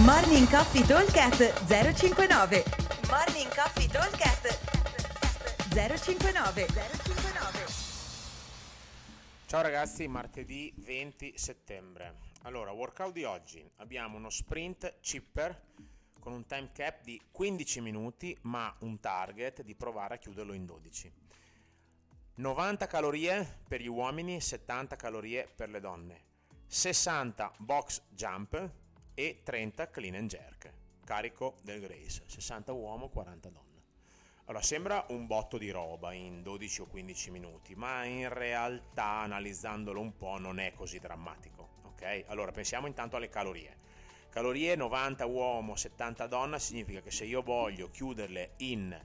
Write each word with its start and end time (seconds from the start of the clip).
Morning 0.00 0.48
Coffee 0.48 0.86
Talkcast 0.86 1.66
059 1.66 2.64
Morning 3.10 3.54
Coffee 3.54 3.86
Talkcast 3.86 4.58
059 5.68 6.66
059 6.66 7.66
Ciao 9.44 9.60
ragazzi, 9.60 10.08
martedì 10.08 10.72
20 10.78 11.34
settembre. 11.36 12.14
Allora, 12.44 12.70
workout 12.70 13.12
di 13.12 13.24
oggi. 13.24 13.62
Abbiamo 13.76 14.16
uno 14.16 14.30
sprint 14.30 15.00
chipper 15.00 15.60
con 16.18 16.32
un 16.32 16.46
time 16.46 16.70
cap 16.72 17.02
di 17.02 17.20
15 17.30 17.82
minuti, 17.82 18.34
ma 18.42 18.74
un 18.80 18.98
target 18.98 19.60
di 19.60 19.74
provare 19.74 20.14
a 20.14 20.18
chiuderlo 20.18 20.54
in 20.54 20.64
12. 20.64 21.12
90 22.36 22.86
calorie 22.86 23.58
per 23.68 23.82
gli 23.82 23.88
uomini, 23.88 24.40
70 24.40 24.96
calorie 24.96 25.46
per 25.54 25.68
le 25.68 25.80
donne. 25.80 26.24
60 26.66 27.52
box 27.58 28.00
jump 28.08 28.80
e 29.14 29.40
30 29.42 29.90
clean 29.90 30.14
and 30.14 30.28
jerk. 30.28 30.72
Carico 31.04 31.56
del 31.62 31.80
Grace, 31.80 32.22
60 32.26 32.72
uomo, 32.72 33.08
40 33.08 33.48
donne. 33.48 33.70
Allora, 34.46 34.62
sembra 34.62 35.04
un 35.08 35.26
botto 35.26 35.58
di 35.58 35.70
roba 35.70 36.12
in 36.12 36.42
12 36.42 36.82
o 36.82 36.86
15 36.86 37.30
minuti, 37.30 37.74
ma 37.74 38.04
in 38.04 38.28
realtà 38.28 39.20
analizzandolo 39.20 40.00
un 40.00 40.16
po' 40.16 40.38
non 40.38 40.58
è 40.58 40.72
così 40.72 40.98
drammatico, 40.98 41.68
ok? 41.84 42.24
Allora, 42.26 42.50
pensiamo 42.50 42.86
intanto 42.86 43.16
alle 43.16 43.28
calorie. 43.28 43.78
Calorie 44.30 44.74
90 44.74 45.26
uomo, 45.26 45.76
70 45.76 46.26
donna 46.26 46.58
significa 46.58 47.00
che 47.00 47.10
se 47.10 47.24
io 47.24 47.42
voglio 47.42 47.90
chiuderle 47.90 48.54
in 48.58 48.98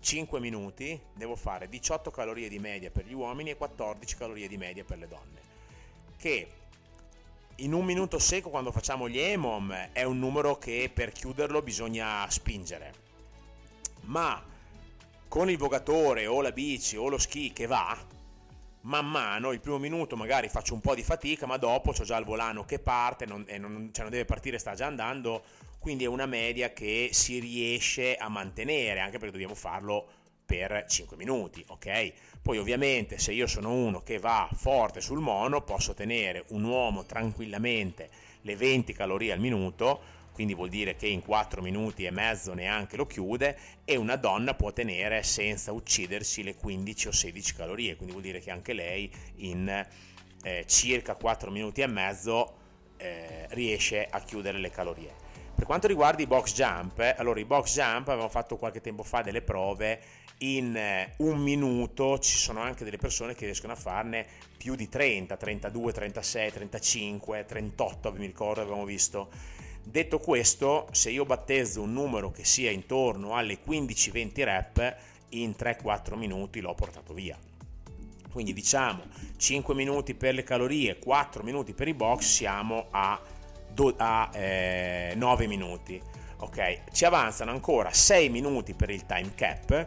5 0.00 0.38
minuti, 0.38 1.00
devo 1.14 1.34
fare 1.34 1.68
18 1.68 2.10
calorie 2.10 2.48
di 2.48 2.58
media 2.58 2.90
per 2.90 3.06
gli 3.06 3.14
uomini 3.14 3.50
e 3.50 3.56
14 3.56 4.16
calorie 4.16 4.48
di 4.48 4.56
media 4.56 4.84
per 4.84 4.98
le 4.98 5.08
donne. 5.08 5.40
Che 6.16 6.48
in 7.58 7.72
un 7.72 7.84
minuto 7.84 8.18
secco 8.18 8.50
quando 8.50 8.72
facciamo 8.72 9.08
gli 9.08 9.18
EMOM 9.18 9.90
è 9.92 10.02
un 10.02 10.18
numero 10.18 10.58
che 10.58 10.90
per 10.92 11.12
chiuderlo 11.12 11.62
bisogna 11.62 12.28
spingere. 12.28 12.92
Ma 14.02 14.42
con 15.28 15.50
il 15.50 15.56
vogatore 15.56 16.26
o 16.26 16.40
la 16.40 16.52
bici 16.52 16.96
o 16.96 17.08
lo 17.08 17.18
ski 17.18 17.52
che 17.52 17.66
va, 17.66 17.96
man 18.82 19.08
mano 19.08 19.52
il 19.52 19.60
primo 19.60 19.78
minuto 19.78 20.16
magari 20.16 20.48
faccio 20.48 20.74
un 20.74 20.80
po' 20.80 20.94
di 20.94 21.02
fatica, 21.02 21.46
ma 21.46 21.56
dopo 21.56 21.90
ho 21.90 22.02
già 22.02 22.16
il 22.16 22.24
volano 22.24 22.64
che 22.64 22.78
parte 22.80 23.24
non, 23.24 23.44
e 23.46 23.58
non, 23.58 23.90
cioè 23.92 24.02
non 24.02 24.12
deve 24.12 24.24
partire, 24.24 24.58
sta 24.58 24.74
già 24.74 24.86
andando, 24.86 25.44
quindi 25.78 26.04
è 26.04 26.08
una 26.08 26.26
media 26.26 26.72
che 26.72 27.10
si 27.12 27.38
riesce 27.38 28.16
a 28.16 28.28
mantenere, 28.28 29.00
anche 29.00 29.18
perché 29.18 29.32
dobbiamo 29.32 29.54
farlo 29.54 30.22
per 30.44 30.84
5 30.88 31.16
minuti, 31.16 31.64
ok? 31.68 32.12
Poi 32.42 32.58
ovviamente 32.58 33.18
se 33.18 33.32
io 33.32 33.46
sono 33.46 33.72
uno 33.72 34.02
che 34.02 34.18
va 34.18 34.48
forte 34.52 35.00
sul 35.00 35.20
mono, 35.20 35.62
posso 35.62 35.94
tenere 35.94 36.44
un 36.48 36.64
uomo 36.64 37.04
tranquillamente 37.04 38.10
le 38.42 38.56
20 38.56 38.92
calorie 38.92 39.32
al 39.32 39.40
minuto, 39.40 40.22
quindi 40.32 40.54
vuol 40.54 40.68
dire 40.68 40.96
che 40.96 41.06
in 41.06 41.22
4 41.22 41.62
minuti 41.62 42.04
e 42.04 42.10
mezzo 42.10 42.52
neanche 42.54 42.96
lo 42.96 43.06
chiude 43.06 43.56
e 43.84 43.96
una 43.96 44.16
donna 44.16 44.54
può 44.54 44.72
tenere 44.72 45.22
senza 45.22 45.72
uccidersi 45.72 46.42
le 46.42 46.56
15 46.56 47.08
o 47.08 47.12
16 47.12 47.54
calorie, 47.54 47.94
quindi 47.94 48.12
vuol 48.12 48.26
dire 48.26 48.40
che 48.40 48.50
anche 48.50 48.72
lei 48.72 49.10
in 49.36 49.86
eh, 50.42 50.64
circa 50.66 51.14
4 51.14 51.50
minuti 51.50 51.80
e 51.80 51.86
mezzo 51.86 52.56
eh, 52.96 53.46
riesce 53.50 54.06
a 54.08 54.20
chiudere 54.20 54.58
le 54.58 54.70
calorie. 54.70 55.22
Per 55.64 55.72
quanto 55.72 55.88
riguarda 55.88 56.22
i 56.22 56.26
box 56.26 56.52
jump, 56.52 56.98
eh, 56.98 57.14
allora 57.16 57.40
i 57.40 57.46
box 57.46 57.74
jump 57.74 58.08
avevamo 58.08 58.28
fatto 58.28 58.58
qualche 58.58 58.82
tempo 58.82 59.02
fa 59.02 59.22
delle 59.22 59.40
prove 59.40 59.98
in 60.40 60.76
eh, 60.76 61.14
un 61.20 61.38
minuto 61.38 62.18
ci 62.18 62.36
sono 62.36 62.60
anche 62.60 62.84
delle 62.84 62.98
persone 62.98 63.34
che 63.34 63.46
riescono 63.46 63.72
a 63.72 63.76
farne 63.76 64.26
più 64.58 64.74
di 64.74 64.90
30, 64.90 65.34
32, 65.38 65.92
36, 65.94 66.52
35, 66.52 67.46
38, 67.46 68.12
mi 68.12 68.26
ricordo 68.26 68.60
abbiamo 68.60 68.84
visto 68.84 69.30
Detto 69.82 70.18
questo, 70.18 70.86
se 70.92 71.08
io 71.08 71.24
battezzo 71.24 71.80
un 71.80 71.94
numero 71.94 72.30
che 72.30 72.44
sia 72.44 72.70
intorno 72.70 73.34
alle 73.34 73.58
15-20 73.66 74.44
rep, 74.44 74.96
in 75.30 75.54
3-4 75.58 76.14
minuti 76.14 76.60
l'ho 76.60 76.74
portato 76.74 77.14
via. 77.14 77.38
Quindi 78.30 78.52
diciamo 78.52 79.04
5 79.38 79.74
minuti 79.74 80.12
per 80.12 80.34
le 80.34 80.42
calorie, 80.42 80.98
4 80.98 81.42
minuti 81.42 81.72
per 81.72 81.88
i 81.88 81.94
box, 81.94 82.22
siamo 82.24 82.88
a, 82.90 83.18
do- 83.74 83.94
a 83.98 84.30
eh, 84.32 85.12
9 85.16 85.46
minuti. 85.46 86.00
Ok, 86.38 86.92
ci 86.92 87.04
avanzano 87.04 87.50
ancora 87.50 87.92
6 87.92 88.28
minuti 88.28 88.74
per 88.74 88.90
il 88.90 89.06
time 89.06 89.32
cap 89.34 89.86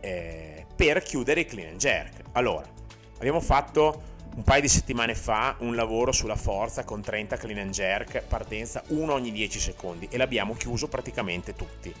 eh, 0.00 0.66
per 0.74 1.02
chiudere 1.02 1.40
il 1.40 1.46
clean 1.46 1.70
and 1.70 1.78
jerk. 1.78 2.22
Allora, 2.32 2.66
abbiamo 3.18 3.40
fatto 3.40 4.14
un 4.36 4.42
paio 4.42 4.60
di 4.60 4.68
settimane 4.68 5.14
fa 5.14 5.56
un 5.60 5.74
lavoro 5.74 6.12
sulla 6.12 6.36
forza 6.36 6.84
con 6.84 7.00
30 7.00 7.36
clean 7.38 7.58
and 7.58 7.72
jerk, 7.72 8.22
partenza 8.22 8.82
1 8.88 9.12
ogni 9.12 9.32
10 9.32 9.58
secondi 9.58 10.08
e 10.10 10.16
l'abbiamo 10.18 10.54
chiuso 10.54 10.88
praticamente 10.88 11.54
tutti. 11.54 11.92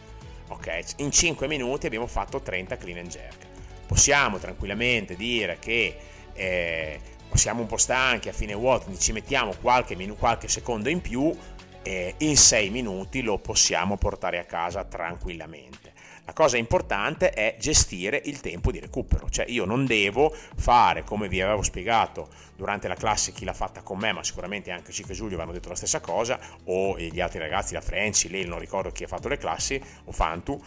Ok, 0.48 0.84
in 0.96 1.10
5 1.10 1.48
minuti 1.48 1.86
abbiamo 1.86 2.06
fatto 2.06 2.40
30 2.40 2.76
clean 2.76 2.98
and 2.98 3.08
jerk. 3.08 3.46
Possiamo 3.86 4.38
tranquillamente 4.38 5.16
dire 5.16 5.58
che 5.58 5.96
eh, 6.34 7.00
siamo 7.34 7.60
un 7.60 7.66
po' 7.66 7.76
stanchi 7.76 8.28
a 8.28 8.32
fine 8.32 8.54
vuoto, 8.54 8.96
ci 8.96 9.12
mettiamo 9.12 9.54
qualche, 9.60 9.94
minu- 9.94 10.18
qualche 10.18 10.48
secondo 10.48 10.88
in 10.88 11.00
più 11.00 11.34
e 11.82 12.14
in 12.18 12.36
6 12.36 12.70
minuti 12.70 13.22
lo 13.22 13.38
possiamo 13.38 13.96
portare 13.96 14.38
a 14.38 14.44
casa 14.44 14.84
tranquillamente. 14.84 15.92
La 16.26 16.32
cosa 16.32 16.56
importante 16.56 17.30
è 17.30 17.54
gestire 17.56 18.20
il 18.24 18.40
tempo 18.40 18.72
di 18.72 18.80
recupero, 18.80 19.30
cioè 19.30 19.44
io 19.48 19.64
non 19.64 19.86
devo 19.86 20.34
fare 20.56 21.04
come 21.04 21.28
vi 21.28 21.40
avevo 21.40 21.62
spiegato 21.62 22.26
durante 22.56 22.88
la 22.88 22.96
classe 22.96 23.30
chi 23.30 23.44
l'ha 23.44 23.52
fatta 23.52 23.82
con 23.82 23.96
me, 23.96 24.10
ma 24.10 24.24
sicuramente 24.24 24.72
anche 24.72 24.90
Cico 24.90 25.12
e 25.12 25.14
Giulio 25.14 25.36
avevano 25.36 25.52
detto 25.52 25.68
la 25.68 25.76
stessa 25.76 26.00
cosa, 26.00 26.36
o 26.64 26.98
gli 26.98 27.20
altri 27.20 27.38
ragazzi, 27.38 27.74
la 27.74 27.80
Franci, 27.80 28.28
lei 28.28 28.44
non 28.44 28.58
ricordo 28.58 28.90
chi 28.90 29.04
ha 29.04 29.06
fatto 29.06 29.28
le 29.28 29.38
classi, 29.38 29.80
o 30.06 30.10
Fantu, 30.10 30.60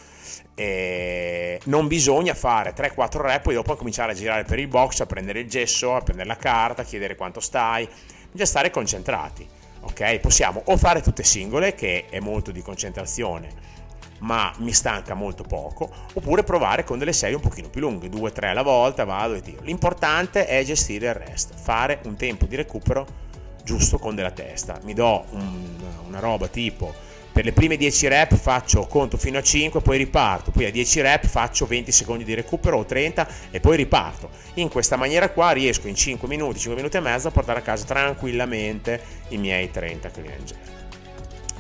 e 0.56 1.60
non 1.66 1.88
bisogna 1.88 2.34
fare 2.36 2.74
3-4 2.74 3.20
rep 3.20 3.48
e 3.48 3.54
dopo 3.56 3.76
cominciare 3.76 4.14
a 4.14 4.16
girare 4.16 4.46
per 4.46 4.60
il 4.60 4.68
box, 4.68 5.02
a 5.02 5.08
prendere 5.08 5.42
il 5.42 5.50
gesso, 5.50 5.94
a 5.94 6.00
prendere 6.00 6.30
la 6.30 6.38
carta, 6.38 6.84
a 6.84 6.86
chiedere 6.86 7.18
quanto 7.18 7.42
stai, 7.42 7.86
bisogna 8.32 8.46
stare 8.46 8.70
concentrati. 8.70 9.46
Ok, 9.82 10.20
possiamo 10.20 10.62
o 10.66 10.78
fare 10.78 11.02
tutte 11.02 11.24
singole, 11.24 11.74
che 11.74 12.06
è 12.10 12.20
molto 12.20 12.52
di 12.52 12.62
concentrazione, 12.62 13.78
ma 14.20 14.54
mi 14.58 14.74
stanca 14.74 15.14
molto 15.14 15.44
poco, 15.44 15.90
oppure 16.14 16.44
provare 16.44 16.84
con 16.84 16.98
delle 16.98 17.14
serie 17.14 17.36
un 17.36 17.42
pochino 17.42 17.70
più 17.70 17.82
lunghe, 17.82 18.10
2-3 18.10 18.46
alla 18.48 18.62
volta, 18.62 19.04
vado 19.04 19.34
e 19.34 19.42
tiro. 19.42 19.64
L'importante 19.64 20.46
è 20.46 20.64
gestire 20.64 21.08
il 21.08 21.14
resto, 21.14 21.54
fare 21.56 22.00
un 22.06 22.16
tempo 22.16 22.46
di 22.46 22.56
recupero 22.56 23.06
giusto 23.64 24.00
con 24.00 24.16
della 24.16 24.32
testa. 24.32 24.80
Mi 24.84 24.94
do 24.94 25.26
un, 25.32 25.76
una 26.08 26.20
roba 26.20 26.48
tipo 26.48 27.08
per 27.40 27.48
le 27.48 27.54
prime 27.54 27.78
10 27.78 28.08
rep 28.10 28.36
faccio 28.36 28.86
conto 28.88 29.16
fino 29.16 29.38
a 29.38 29.42
5, 29.42 29.80
poi 29.80 29.98
riparto, 29.98 30.52
poi 30.52 30.66
a 30.66 30.72
10 30.72 31.02
rep 31.02 31.26
faccio 31.26 31.66
20 31.66 31.90
secondi 31.90 32.26
di 32.26 32.34
recupero 32.34 32.80
o 32.80 32.86
30 32.86 33.28
e 33.52 33.62
poi 33.62 33.78
riparto. 33.78 34.30
In 34.56 34.68
questa 34.68 34.98
maniera 34.98 35.30
qua 35.30 35.52
riesco 35.52 35.88
in 35.88 35.96
5 35.96 36.28
minuti, 36.28 36.60
5 36.60 36.76
minuti 36.76 36.98
e 36.98 37.00
mezzo 37.00 37.30
a 37.30 37.32
portare 37.32 37.60
a 37.60 37.62
casa 37.62 37.86
tranquillamente 37.86 39.02
i 39.30 39.38
miei 39.38 39.72
30 39.72 40.10
clean 40.12 40.34
and. 40.34 40.56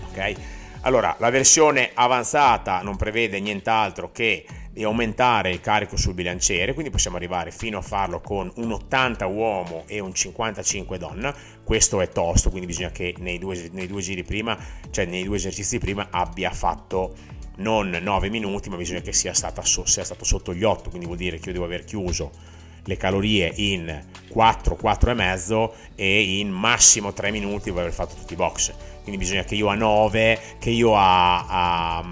Ok? 0.09 0.35
Allora, 0.81 1.13
la 1.19 1.29
versione 1.29 1.91
avanzata 1.93 2.81
non 2.81 2.95
prevede 2.95 3.41
nient'altro 3.41 4.13
che 4.13 4.45
di 4.71 4.83
aumentare 4.83 5.51
il 5.51 5.59
carico 5.59 5.97
sul 5.97 6.13
bilanciere, 6.13 6.71
quindi 6.73 6.89
possiamo 6.89 7.17
arrivare 7.17 7.51
fino 7.51 7.79
a 7.79 7.81
farlo 7.81 8.21
con 8.21 8.49
un 8.55 8.71
80 8.71 9.25
uomo 9.25 9.83
e 9.87 9.99
un 9.99 10.13
55 10.13 10.97
donna. 10.97 11.35
Questo 11.65 11.99
è 11.99 12.07
tosto, 12.07 12.49
quindi 12.49 12.67
bisogna 12.67 12.91
che 12.91 13.13
nei 13.17 13.37
due, 13.37 13.67
nei 13.73 13.87
due 13.87 14.01
giri 14.01 14.23
prima, 14.23 14.57
cioè 14.89 15.03
nei 15.05 15.23
due 15.23 15.35
esercizi 15.35 15.79
prima, 15.79 16.07
abbia 16.11 16.51
fatto 16.51 17.13
non 17.57 17.89
9 17.89 18.29
minuti, 18.29 18.69
ma 18.69 18.77
bisogna 18.77 19.01
che 19.01 19.11
sia, 19.11 19.33
stata, 19.33 19.61
sia 19.65 20.05
stato 20.05 20.23
sotto 20.23 20.53
gli 20.53 20.63
8, 20.63 20.89
quindi 20.89 21.07
vuol 21.07 21.17
dire 21.17 21.39
che 21.39 21.47
io 21.47 21.53
devo 21.53 21.65
aver 21.65 21.83
chiuso 21.83 22.31
le 22.83 22.97
calorie 22.97 23.51
in 23.55 24.03
4, 24.29 24.75
4 24.75 25.11
e 25.11 25.13
mezzo 25.13 25.73
e 25.95 26.39
in 26.39 26.49
massimo 26.49 27.13
3 27.13 27.31
minuti 27.31 27.65
devo 27.65 27.79
aver 27.79 27.93
fatto 27.93 28.15
tutti 28.15 28.33
i 28.33 28.35
box. 28.35 28.73
Quindi 29.01 29.17
bisogna 29.17 29.43
che 29.43 29.55
io 29.55 29.67
a 29.67 29.75
9, 29.75 30.39
che 30.59 30.69
io 30.69 30.95
a, 30.95 31.45
a, 31.47 32.05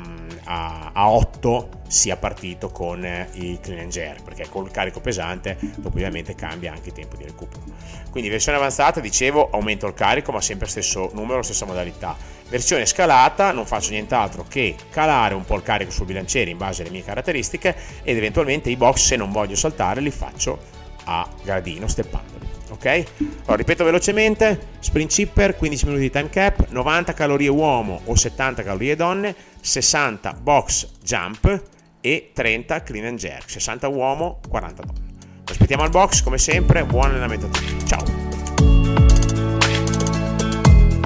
a, 0.46 0.92
a 0.94 1.10
8 1.10 1.70
sia 1.88 2.18
partito 2.18 2.70
con 2.70 3.04
il 3.34 3.60
clean 3.62 3.80
and 3.80 3.92
jerk, 3.92 4.24
perché 4.24 4.48
col 4.50 4.70
carico 4.72 5.00
pesante 5.00 5.58
ovviamente 5.84 6.36
cambia 6.36 6.74
anche 6.74 6.90
il 6.90 6.96
tempo 6.96 7.16
di 7.16 7.24
recupero. 7.24 7.62
Quindi 8.10 8.30
versione 8.30 8.58
avanzata, 8.58 9.00
dicevo, 9.00 9.50
aumento 9.52 9.88
il 9.88 9.94
carico, 9.94 10.32
ma 10.32 10.42
sempre 10.42 10.68
stesso 10.68 11.10
numero, 11.14 11.42
stessa 11.42 11.66
modalità. 11.66 12.16
Versione 12.50 12.86
scalata, 12.86 13.52
non 13.52 13.66
faccio 13.66 13.92
nient'altro 13.92 14.46
che 14.48 14.76
calare 14.90 15.34
un 15.34 15.44
po' 15.44 15.56
il 15.56 15.64
carico 15.64 15.92
sul 15.92 16.06
bilanciere 16.06 16.50
in 16.50 16.58
base 16.58 16.82
alle 16.82 16.92
mie 16.92 17.04
caratteristiche 17.04 17.76
ed 18.04 18.16
eventualmente 18.16 18.70
i 18.70 18.78
box, 18.78 19.06
se 19.06 19.16
non 19.16 19.32
voglio 19.32 19.56
saltare, 19.56 20.02
li 20.02 20.12
faccio 20.12 20.60
a 21.06 21.28
gradino, 21.44 21.88
steppandoli 21.88 22.46
ok? 22.70 23.04
Allora, 23.46 23.56
ripeto 23.56 23.84
velocemente, 23.84 24.68
sprint 24.80 25.10
chipper, 25.10 25.56
15 25.56 25.86
minuti 25.86 26.04
di 26.04 26.10
time 26.10 26.30
cap, 26.30 26.68
90 26.70 27.14
calorie 27.14 27.48
uomo 27.48 28.02
o 28.06 28.16
70 28.16 28.64
calorie 28.64 28.96
donne, 28.96 29.36
60 29.62 30.34
box 30.34 30.90
jump 31.02 31.76
e 32.02 32.32
30 32.34 32.84
clean 32.84 33.06
and 33.06 33.18
jerk, 33.18 33.50
60 33.50 33.88
uomo, 33.88 34.40
40 34.48 34.84
donne. 34.84 35.06
aspettiamo 35.46 35.84
al 35.84 35.90
box 35.90 36.22
come 36.22 36.38
sempre, 36.38 36.84
buon 36.86 37.06
allenamento 37.06 37.46
a 37.46 37.50
tutti, 37.50 37.86
ciao! 37.86 38.04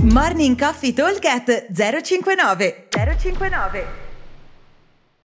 Morning 0.04 0.60
Coffee 0.60 0.94
Talk 0.94 1.20
059 1.72 2.88
059 2.90 4.01